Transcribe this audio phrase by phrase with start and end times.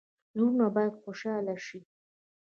[0.33, 1.79] زړونه باید خوشحاله شي